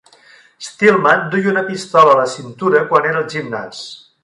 [0.67, 3.87] Stillman duia una pistola a la cintura quan era al gimnàs.